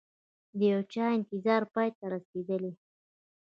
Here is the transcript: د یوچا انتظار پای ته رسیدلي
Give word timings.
د 0.57 0.59
یوچا 0.73 1.05
انتظار 1.17 1.61
پای 1.73 1.89
ته 1.97 2.05
رسیدلي 2.13 2.73